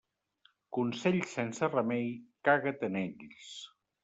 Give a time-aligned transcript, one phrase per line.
[0.77, 2.09] Consells sense remei,
[2.49, 3.53] caga't en ells.